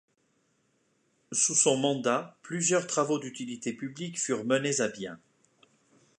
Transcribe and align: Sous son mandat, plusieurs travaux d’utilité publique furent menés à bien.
Sous 1.31 1.53
son 1.53 1.77
mandat, 1.77 2.35
plusieurs 2.41 2.87
travaux 2.87 3.19
d’utilité 3.19 3.71
publique 3.71 4.19
furent 4.19 4.45
menés 4.45 4.81
à 4.81 4.87
bien. 4.87 5.19